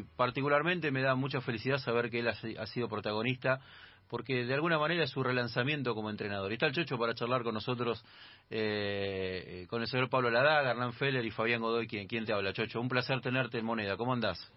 [0.00, 3.60] y particularmente me da mucha felicidad saber que él ha, sido protagonista
[4.08, 6.50] porque de alguna manera es su relanzamiento como entrenador.
[6.50, 8.04] Y está el Chocho para charlar con nosotros,
[8.50, 12.52] eh, con el señor Pablo Ladaga, Hernán Feller y Fabián Godoy, quien, quien te habla.
[12.52, 13.96] Chocho, un placer tenerte en Moneda.
[13.96, 14.52] ¿Cómo andás?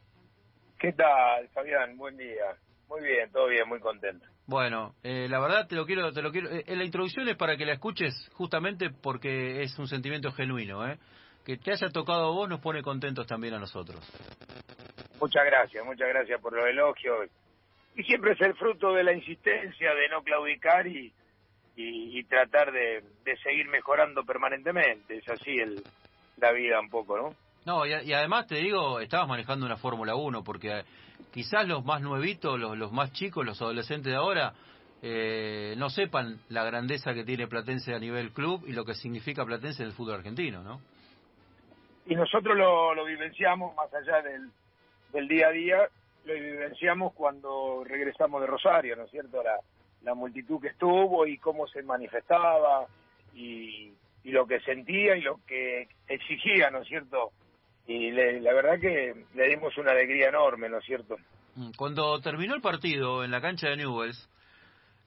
[0.80, 1.96] ¿Qué tal, Fabián?
[1.98, 2.58] Buen día.
[2.90, 4.26] Muy bien, todo bien, muy contento.
[4.46, 6.50] Bueno, eh, la verdad te lo quiero, te lo quiero.
[6.50, 11.00] Eh, la introducción es para que la escuches justamente porque es un sentimiento genuino, ¿eh?
[11.46, 14.00] Que te haya tocado a vos nos pone contentos también a nosotros.
[15.24, 17.30] Muchas gracias, muchas gracias por los elogios.
[17.96, 21.14] Y siempre es el fruto de la insistencia de no claudicar y,
[21.78, 25.20] y, tratar de, de, seguir mejorando permanentemente.
[25.20, 25.82] Es así el,
[26.36, 27.36] la vida un poco, ¿no?
[27.66, 30.84] No, y, y además te digo, estabas manejando una Fórmula 1 porque
[31.32, 34.52] quizás los más nuevitos, los, los más chicos, los adolescentes de ahora,
[35.02, 39.46] eh, no sepan la grandeza que tiene Platense a nivel club y lo que significa
[39.46, 40.82] Platense en el fútbol argentino, ¿no?
[42.08, 44.52] Y nosotros lo, lo vivenciamos más allá del,
[45.14, 45.78] del día a día,
[46.26, 49.42] lo vivenciamos cuando regresamos de Rosario, ¿no es cierto?
[49.44, 52.86] La, multitud que estuvo y cómo se manifestaba
[53.34, 53.94] y,
[54.26, 57.32] lo que sentía y lo que exigía, ¿no es cierto?
[57.86, 61.18] y la verdad que le dimos una alegría enorme, ¿no es cierto?
[61.56, 64.30] Mm, cuando terminó el partido en la cancha de Newells,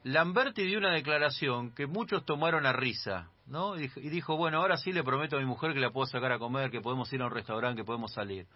[0.05, 3.77] Lamberti dio una declaración que muchos tomaron a risa, ¿no?
[3.77, 6.39] Y dijo, bueno, ahora sí le prometo a mi mujer que la puedo sacar a
[6.39, 8.47] comer, que podemos ir a un restaurante, que podemos salir.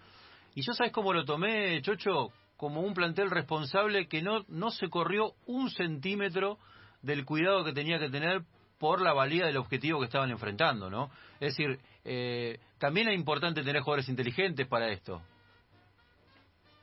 [0.55, 2.33] Y yo, ¿sabes cómo lo tomé, Chocho?
[2.57, 6.59] Como un plantel responsable que no, no se corrió un centímetro
[7.03, 8.43] del cuidado que tenía que tener
[8.79, 11.11] por la valía del objetivo que estaban enfrentando, ¿no?
[11.39, 15.23] Es decir, eh, también es importante tener jugadores inteligentes para esto.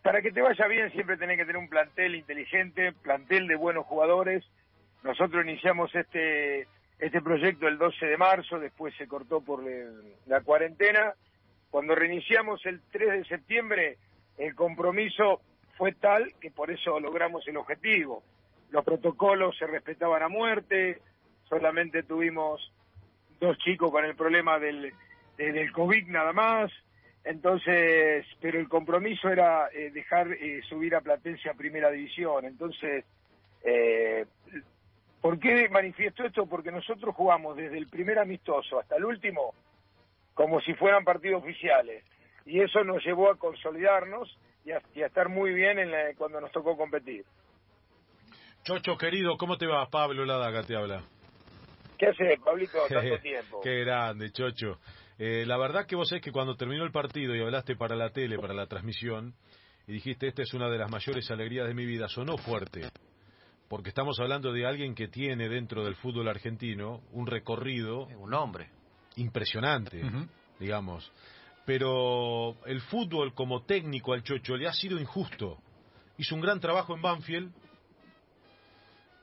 [0.03, 3.85] Para que te vaya bien siempre tenés que tener un plantel inteligente, plantel de buenos
[3.85, 4.45] jugadores.
[5.03, 6.67] Nosotros iniciamos este
[6.99, 9.63] este proyecto el 12 de marzo, después se cortó por
[10.25, 11.13] la cuarentena.
[11.69, 13.97] Cuando reiniciamos el 3 de septiembre,
[14.37, 15.41] el compromiso
[15.77, 18.23] fue tal que por eso logramos el objetivo.
[18.71, 21.01] Los protocolos se respetaban a muerte,
[21.47, 22.71] solamente tuvimos
[23.39, 24.93] dos chicos con el problema del,
[25.37, 26.71] del COVID nada más,
[27.23, 33.05] entonces, pero el compromiso era eh, dejar eh, subir a Platense a Primera División, entonces,
[33.63, 34.25] eh,
[35.21, 36.45] ¿por qué manifiesto esto?
[36.45, 39.53] Porque nosotros jugamos desde el primer amistoso hasta el último
[40.37, 42.05] como si fueran partidos oficiales,
[42.45, 46.77] y eso nos llevó a consolidarnos y a, estar muy bien en cuando nos tocó
[46.77, 47.25] competir.
[48.63, 49.87] Chocho querido, ¿cómo te va?
[49.89, 51.01] Pablo Ladaga te habla.
[51.97, 53.61] ¿Qué haces, Pablito, tanto tiempo?
[53.63, 54.77] Qué grande, Chocho.
[55.17, 58.11] Eh, la verdad que vos sabés que cuando terminó el partido y hablaste para la
[58.11, 59.33] tele, para la transmisión,
[59.87, 62.91] y dijiste, esta es una de las mayores alegrías de mi vida, sonó fuerte.
[63.67, 68.05] Porque estamos hablando de alguien que tiene dentro del fútbol argentino un recorrido.
[68.19, 68.76] Un hombre.
[69.17, 70.01] Impresionante,
[70.59, 71.11] digamos.
[71.65, 75.57] Pero el fútbol como técnico al Chocho le ha sido injusto.
[76.17, 77.51] Hizo un gran trabajo en Banfield,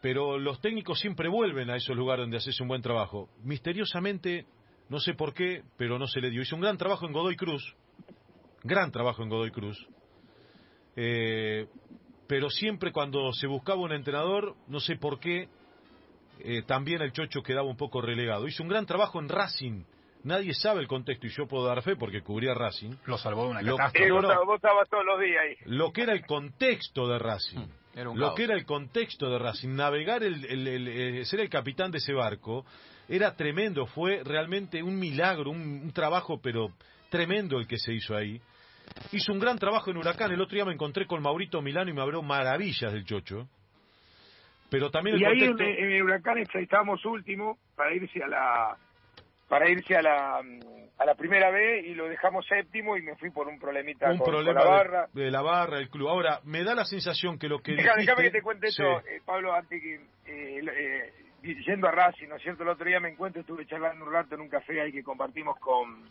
[0.02, 3.30] pero los técnicos siempre vuelven a esos lugares donde haces un buen trabajo.
[3.42, 4.46] Misteriosamente,
[4.90, 6.42] no sé por qué, pero no se le dio.
[6.42, 7.74] Hizo un gran trabajo en Godoy Cruz,
[8.62, 9.88] gran trabajo en Godoy Cruz,
[10.96, 11.66] eh,
[12.26, 15.48] pero siempre cuando se buscaba un entrenador, no sé por qué,
[16.40, 18.46] eh, también el Chocho quedaba un poco relegado.
[18.46, 19.84] Hizo un gran trabajo en Racing,
[20.22, 22.96] nadie sabe el contexto y yo puedo dar fe porque cubría Racing.
[23.06, 24.10] Lo salvó de una catástrofe.
[24.10, 25.56] vos estabas todos los días ahí.
[25.66, 27.58] Lo que era el contexto de Racing.
[27.58, 31.98] Hmm lo que era el contexto de Racing, navegar, el, el, ser el capitán de
[31.98, 32.64] ese barco,
[33.08, 36.70] era tremendo, fue realmente un milagro, un, trabajo pero
[37.10, 38.40] tremendo el que se hizo ahí.
[39.12, 41.94] Hizo un gran trabajo en Huracán, el otro día me encontré con Maurito Milano y
[41.94, 43.48] me habló maravillas del Chocho.
[44.70, 48.76] Pero también y ahí en, Huracán estábamos último para irse a la
[49.48, 50.42] para irse a la
[50.96, 54.18] a la primera vez y lo dejamos séptimo y me fui por un problemita un
[54.18, 55.08] con, problema la barra.
[55.12, 56.08] De, la barra, el club.
[56.08, 59.52] Ahora, me da la sensación que lo que Déjame, que te cuente esto, eh, Pablo,
[59.52, 59.94] antes que...
[60.26, 61.12] Eh, eh,
[61.44, 62.62] yendo a Racing, ¿no es cierto?
[62.62, 65.58] El otro día me encuentro, estuve charlando un rato en un café ahí que compartimos
[65.58, 66.08] con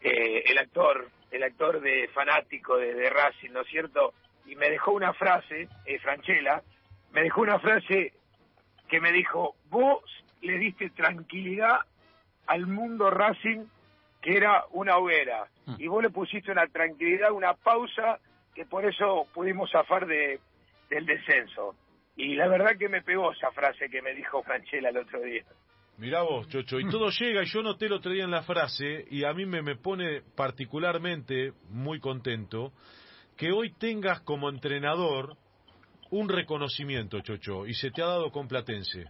[0.00, 4.14] eh, el actor, el actor de fanático de, de, Racing, ¿no es cierto?
[4.46, 6.62] Y me dejó una frase, eh, Franchella,
[7.16, 8.12] me dejó una frase
[8.90, 10.02] que me dijo, vos
[10.42, 11.78] le diste tranquilidad
[12.46, 13.64] al mundo Racing
[14.20, 15.46] que era una hoguera.
[15.64, 15.76] Mm.
[15.78, 18.18] Y vos le pusiste una tranquilidad, una pausa,
[18.54, 20.40] que por eso pudimos zafar de,
[20.90, 21.74] del descenso.
[22.16, 25.44] Y la verdad que me pegó esa frase que me dijo Franchella el otro día.
[25.96, 26.90] Mirá vos, Chocho, y mm.
[26.90, 29.62] todo llega, y yo noté el otro día en la frase, y a mí me,
[29.62, 32.74] me pone particularmente muy contento,
[33.38, 35.38] que hoy tengas como entrenador
[36.10, 39.06] un reconocimiento, Chocho, y se te ha dado con Platense.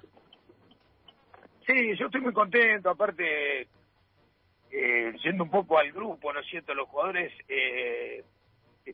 [1.66, 3.68] Sí, yo estoy muy contento, aparte,
[4.70, 6.74] eh, yendo un poco al grupo, ¿no es cierto?
[6.74, 8.24] Los jugadores, eh,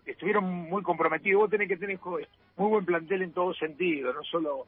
[0.06, 1.42] estuvieron muy comprometidos.
[1.42, 1.98] Vos tenés que tener
[2.56, 4.66] muy buen plantel en todo sentido, no solo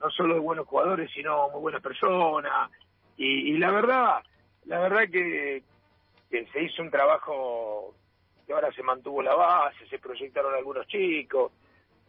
[0.00, 2.70] no solo de buenos jugadores, sino muy buenas personas.
[3.16, 4.22] Y, y la verdad,
[4.66, 5.62] la verdad que,
[6.30, 7.94] que se hizo un trabajo
[8.46, 11.52] que ahora se mantuvo la base, se proyectaron algunos chicos.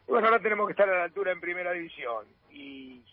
[0.07, 2.25] Bueno, ahora tenemos que estar a la altura en primera división.
[2.51, 3.03] Y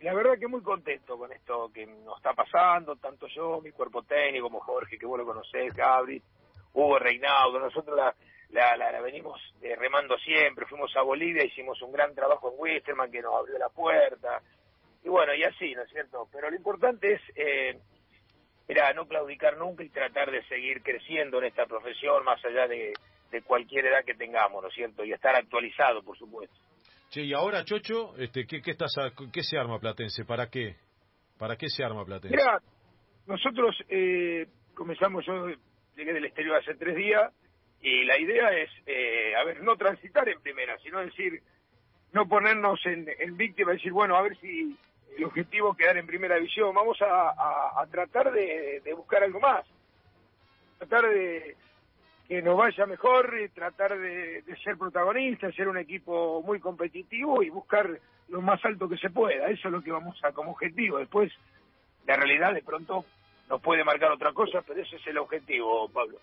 [0.00, 4.02] la verdad que muy contento con esto que nos está pasando, tanto yo, mi cuerpo
[4.02, 6.22] técnico, como Jorge, que vos lo conocés, Gabri,
[6.74, 8.14] Hugo Reinaudo, nosotros la,
[8.50, 13.10] la, la, venimos eh, remando siempre, fuimos a Bolivia, hicimos un gran trabajo en Wisterman
[13.10, 14.42] que nos abrió la puerta,
[15.04, 16.28] y bueno, y así, ¿no es cierto?
[16.30, 17.78] Pero lo importante es, eh,
[18.68, 22.92] era no claudicar nunca y tratar de seguir creciendo en esta profesión, más allá de,
[23.32, 25.04] de cualquier edad que tengamos, ¿no es cierto?
[25.04, 26.54] Y estar actualizado, por supuesto.
[27.10, 28.94] Che, y ahora, Chocho, este, ¿qué, qué, estás
[29.32, 30.24] ¿qué se arma Platense?
[30.24, 30.76] ¿Para qué?
[31.38, 32.36] ¿Para qué se arma Platense?
[32.36, 32.60] Mira,
[33.26, 35.48] nosotros eh, comenzamos, yo
[35.96, 37.32] llegué del exterior hace tres días,
[37.80, 41.42] y la idea es, eh, a ver, no transitar en primera, sino decir,
[42.12, 44.76] no ponernos en, en víctima, decir, bueno, a ver si
[45.16, 49.66] el objetivo es quedar en primera división, vamos a, tratar de, buscar algo más,
[50.78, 51.56] tratar de
[52.28, 57.50] que nos vaya mejor, y tratar de, ser protagonistas, ser un equipo muy competitivo y
[57.50, 57.88] buscar
[58.28, 61.32] lo más alto que se pueda, eso es lo que vamos a como objetivo, después
[62.06, 63.04] la realidad de pronto
[63.48, 66.18] nos puede marcar otra cosa, pero ese es el objetivo, Pablo.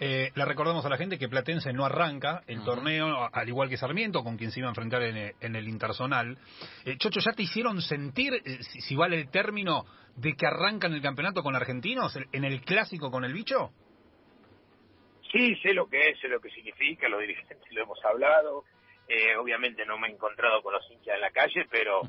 [0.00, 3.76] Eh, le recordamos a la gente que Platense no arranca el torneo, al igual que
[3.76, 6.36] Sarmiento, con quien se iba a enfrentar en, el Intersonal.
[6.84, 9.84] Eh, Chocho, ¿ya te hicieron sentir, eh, si, vale el término,
[10.16, 13.70] de que arrancan el campeonato con argentinos, en el clásico con el bicho?
[15.34, 18.64] Sí, sé lo que es, sé lo que significa, los dirigentes lo hemos hablado.
[19.08, 22.02] Eh, obviamente no me he encontrado con los hinchas en la calle, pero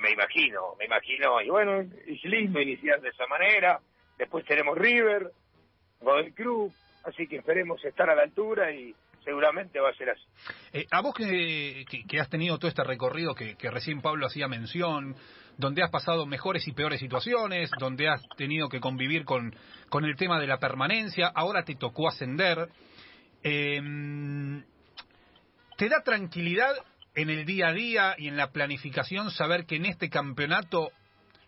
[0.00, 3.80] me imagino, me imagino, y bueno, es lindo iniciar de esa manera.
[4.18, 5.32] Después tenemos River,
[6.00, 6.72] Godoy Cruz,
[7.04, 8.94] así que esperemos estar a la altura y
[9.30, 10.24] seguramente va a ser así.
[10.72, 15.14] Eh, a vos que, que, has tenido todo este recorrido que, recién Pablo hacía mención,
[15.56, 19.54] donde has pasado mejores y peores situaciones, donde has tenido que convivir con,
[19.88, 22.70] con el tema de la permanencia, ahora te tocó ascender,
[23.44, 24.64] em,
[25.76, 26.74] ¿te da tranquilidad
[27.14, 30.90] en el día a día y en la planificación saber que en este campeonato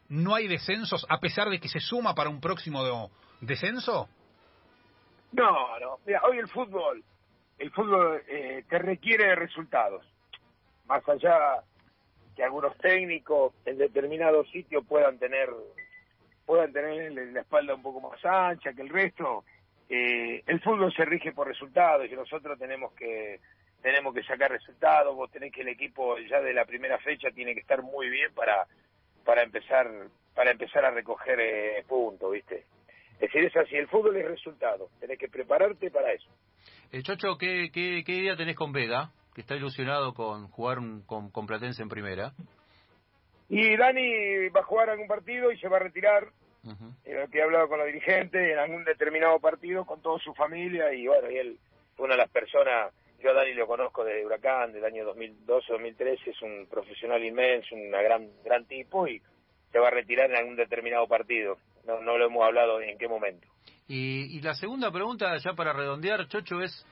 [0.09, 4.09] no hay descensos a pesar de que se suma para un próximo descenso?
[5.33, 5.99] No, no.
[6.07, 7.03] Mira, hoy el fútbol,
[7.63, 10.05] el fútbol eh, te requiere de resultados.
[10.87, 11.63] Más allá
[12.35, 15.49] que algunos técnicos en determinados sitios puedan tener
[16.45, 19.45] puedan tener la espalda un poco más ancha que el resto,
[19.89, 23.39] eh, el fútbol se rige por resultados y nosotros tenemos que
[23.81, 25.15] tenemos que sacar resultados.
[25.15, 28.35] Vos tenés que el equipo ya de la primera fecha tiene que estar muy bien
[28.35, 28.67] para
[29.25, 29.89] para empezar
[30.35, 32.65] para empezar a recoger eh, puntos, ¿viste?
[33.21, 36.29] Es decir, es así, el fútbol es resultado, tenés que prepararte para eso.
[36.93, 41.31] Eh, Chocho, ¿qué, qué, qué idea tenés con Vega, que está ilusionado con jugar con,
[41.31, 42.35] con Platense en primera?
[43.49, 46.29] Y Dani va a jugar algún partido y se va a retirar,
[47.05, 50.93] eh, que he hablado con los dirigentes, en algún determinado partido con toda su familia,
[50.93, 51.59] y bueno, y él
[51.97, 56.27] fue una de las personas, yo a Dani lo conozco desde Huracán, del año 2012-2013,
[56.27, 59.21] es un profesional inmenso, un gran, gran tipo, y
[59.71, 63.09] se va a retirar en algún determinado partido no, no lo hemos hablado en qué
[63.09, 63.47] momento.
[63.89, 66.87] Y, y la segunda pregunta, ya para redondear, Chocho, es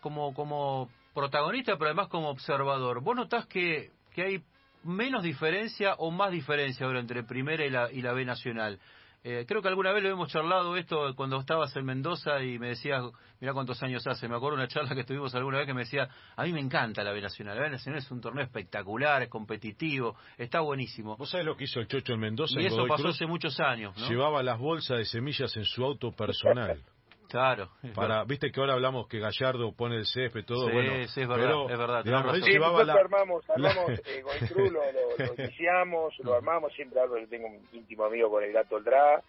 [0.00, 3.02] como, como protagonista, pero además como observador.
[3.02, 4.42] ¿Vos notás que, que hay
[4.84, 8.78] menos diferencia o más diferencia ahora entre Primera y la, y la B Nacional?
[9.24, 12.68] Eh, creo que alguna vez lo hemos charlado esto cuando estabas en Mendoza y me
[12.68, 13.02] decías,
[13.40, 16.08] mira cuántos años hace, me acuerdo una charla que tuvimos alguna vez que me decía,
[16.36, 19.28] a mí me encanta la B Nacional, la B Nacional es un torneo espectacular, es
[19.28, 21.16] competitivo, está buenísimo.
[21.16, 22.60] ¿Vos sabés lo que hizo el Chocho en Mendoza?
[22.60, 23.96] Y eso pasó hace muchos años.
[24.08, 26.80] Llevaba las bolsas de semillas en su auto personal.
[27.28, 27.68] Claro.
[27.94, 30.92] Para, viste que ahora hablamos que Gallardo pone el CF, todo sí, bueno.
[31.08, 32.02] Sí, es verdad, es verdad.
[32.04, 32.94] sí, nosotros la...
[32.94, 34.22] armamos, armamos eh,
[34.56, 38.76] lo, lo, iniciamos, lo armamos, siempre hablo, yo tengo un íntimo amigo con el gato
[38.76, 39.22] Oldra,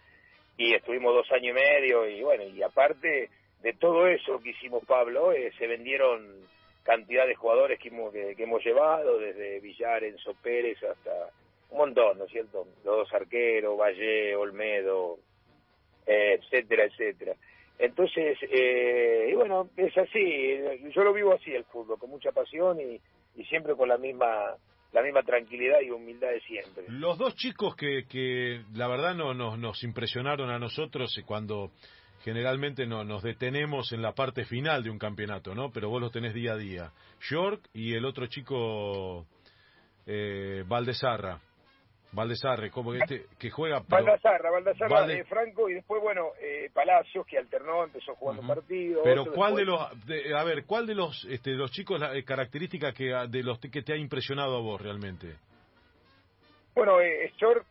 [0.56, 3.28] y estuvimos dos años y medio, y bueno, y aparte
[3.62, 6.48] de todo eso que hicimos Pablo, eh, se vendieron
[6.82, 11.28] cantidad de jugadores que hemos, que, hemos llevado, desde Villar, Enzo Pérez, hasta
[11.70, 12.66] un montón, ¿no es cierto?
[12.84, 15.18] Los dos arqueros, Valle, Olmedo,
[16.06, 17.34] eh, etcétera, etcétera.
[17.80, 20.58] Entonces, eh, y bueno, es así,
[20.94, 23.00] yo lo vivo así el fútbol, con mucha pasión y,
[23.48, 24.54] siempre con la misma
[24.92, 26.84] la misma tranquilidad y humildad de siempre.
[26.88, 31.70] Los dos chicos que, que la verdad no, nos, nos impresionaron a nosotros cuando
[32.22, 35.70] generalmente no, nos detenemos en la parte final de un campeonato, ¿no?
[35.72, 36.92] Pero vos los tenés día a día.
[37.30, 39.26] York y el otro chico,
[40.06, 41.40] eh, Valdesarra.
[42.12, 43.82] Valdesarre, como este, que juega...
[43.88, 44.04] Pero...
[44.04, 49.02] Valdazarra, Valdazarra de Franco y después, bueno, eh, Palacios, que alternó, empezó jugando partidos.
[49.04, 52.92] Pero ¿cuál de los, a ver, cuál de los este, los chicos, la eh, característica
[52.92, 55.36] que, de los que te ha impresionado a vos realmente?
[56.74, 57.64] Bueno, eh, Short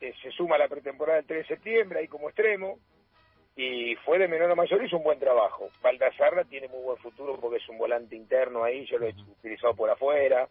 [0.00, 2.78] eh, se suma a la pretemporada del 3 de septiembre, ahí como extremo,
[3.56, 5.70] y fue de menor a mayor, hizo un buen trabajo.
[5.82, 9.74] Valdazarra tiene muy buen futuro porque es un volante interno ahí, yo lo he utilizado
[9.74, 10.48] por afuera,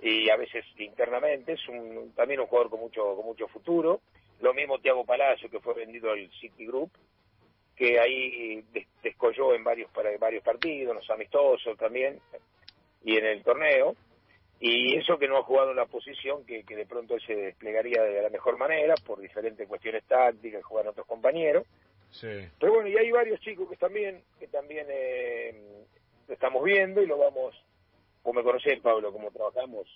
[0.00, 4.00] y a veces internamente, es un, también un jugador con mucho, con mucho futuro.
[4.40, 6.90] Lo mismo Tiago Palacio, que fue vendido al City Group,
[7.74, 8.64] que ahí
[9.02, 12.20] descolló en varios, varios partidos, los amistosos también,
[13.02, 13.96] y en el torneo.
[14.58, 18.02] Y eso que no ha jugado en la posición que, que de pronto se desplegaría
[18.02, 21.66] de la mejor manera, por diferentes cuestiones tácticas, juegan otros compañeros.
[22.10, 22.48] Sí.
[22.58, 25.84] Pero bueno, y hay varios chicos que también, que también eh,
[26.26, 27.54] lo estamos viendo y lo vamos
[28.26, 29.86] vos me conocés, Pablo, cómo trabajamos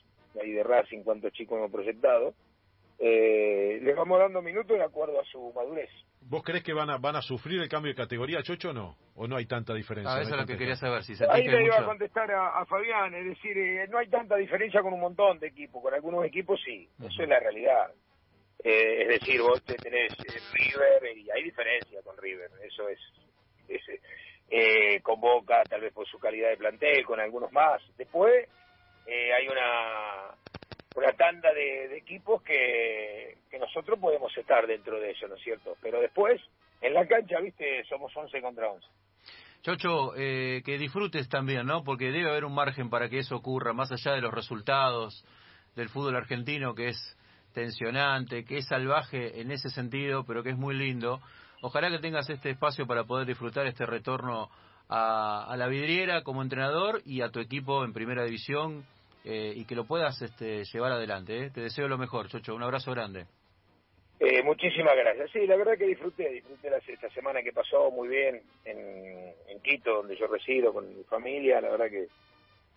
[0.41, 2.33] ahí de Racing, cuántos chicos hemos proyectado,
[3.01, 5.91] eh, les vamos dando minutos de acuerdo a su madurez.
[6.21, 8.97] ¿Vos crees que van a van a sufrir el cambio de categoría, Chocho, o no?
[9.17, 10.15] ¿O no hay tanta diferencia?
[10.15, 11.03] Ah, eso es lo que quería saber.
[11.03, 14.81] Si Ahí le iba a contestar a, Fabián, es decir, eh, no hay tanta diferencia
[14.81, 17.91] con un montón de equipos, con algunos equipos sí, eso es la realidad.
[18.63, 20.17] Eh, es decir, vos tenés
[20.53, 23.01] River y hay diferencia con River, eso es,
[23.67, 23.83] es
[24.51, 27.81] eh, con Boca, tal vez por su calidad de plantel, con algunos más.
[27.97, 28.49] Después
[29.07, 30.35] eh, hay una,
[30.95, 35.77] una tanda de, equipos que, que nosotros podemos estar dentro de ellos, ¿no es cierto?
[35.81, 36.41] Pero después,
[36.81, 38.87] en la cancha, viste, somos 11 contra 11.
[39.63, 41.85] Chocho, eh, que disfrutes también, ¿no?
[41.85, 45.25] Porque debe haber un margen para que eso ocurra, más allá de los resultados
[45.77, 47.17] del fútbol argentino, que es
[47.53, 51.21] tensionante, que es salvaje en ese sentido, pero que es muy lindo.
[51.63, 54.49] Ojalá que tengas este espacio para poder disfrutar este retorno
[54.89, 58.85] a, la vidriera como entrenador y a tu equipo en primera división
[59.25, 61.45] eh, y que lo puedas este, llevar adelante.
[61.45, 61.51] ¿eh?
[61.51, 62.55] Te deseo lo mejor, Chocho.
[62.55, 63.27] Un abrazo grande.
[64.19, 65.31] Eh, muchísimas gracias.
[65.33, 69.97] Sí, la verdad que disfruté, disfruté esta semana que pasó muy bien en, en Quito,
[69.97, 71.61] donde yo resido con mi familia.
[71.61, 72.09] La verdad que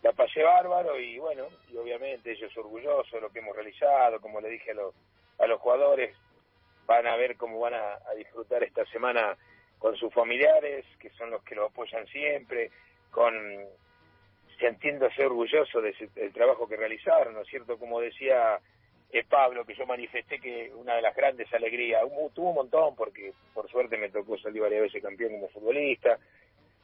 [0.03, 4.41] la pasé bárbaro y bueno, y obviamente ellos orgullosos de lo que hemos realizado, como
[4.41, 4.93] le dije a los,
[5.39, 6.15] a los jugadores,
[6.85, 9.35] van a ver cómo van a, disfrutar esta semana
[9.79, 12.71] con sus familiares, que son los que lo apoyan siempre,
[13.11, 13.33] con
[14.59, 17.77] sintiéndose orgulloso de del trabajo que realizaron, ¿no es cierto?
[17.77, 18.59] Como decía
[19.11, 22.01] eh, Pablo, que yo manifesté que una de las grandes alegrías,
[22.33, 26.17] tuvo un montón porque por suerte me tocó salir varias veces campeón como futbolista,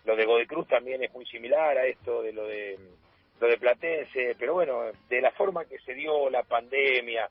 [0.06, 2.78] lo de Godoy Cruz también es muy similar a esto de lo de
[3.40, 7.30] lo de Platense, pero bueno, de la forma que se dio la pandemia,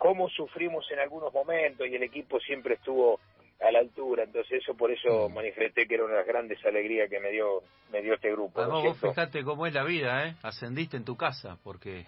[0.00, 3.20] cómo sufrimos en algunos momentos y el equipo siempre estuvo
[3.60, 5.34] a la altura, entonces eso por eso mm.
[5.34, 8.62] manifesté que era una de las grandes alegrías que me dio me dio este grupo.
[8.62, 10.34] Además vos fijate cómo es la vida, ¿eh?
[10.42, 12.06] Ascendiste en tu casa, porque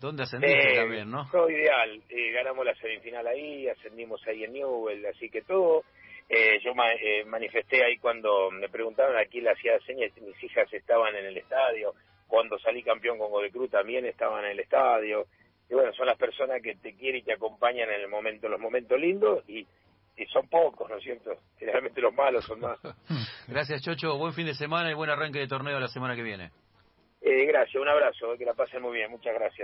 [0.00, 1.28] ¿dónde ascendiste eh, también, no?
[1.30, 5.84] Todo ideal, eh, ganamos la semifinal ahí, ascendimos ahí en Newell, así que todo.
[6.30, 11.14] Eh, yo eh, manifesté ahí cuando me preguntaron aquí la hacía señas, mis hijas estaban
[11.14, 11.92] en el estadio,
[12.26, 15.26] cuando salí campeón con Godecruz también estaban en el estadio,
[15.68, 18.52] y bueno, son las personas que te quieren y te acompañan en el momento, en
[18.52, 19.66] los momentos lindos y,
[20.32, 21.30] son pocos, ¿no es cierto?
[21.58, 22.78] Generalmente los malos son más.
[23.48, 24.16] Gracias, Chocho.
[24.16, 26.50] Buen fin de semana y buen arranque de torneo la semana que viene.
[27.20, 29.10] Eh, gracias, un abrazo, que la pasen muy bien.
[29.10, 29.54] Muchas gracias.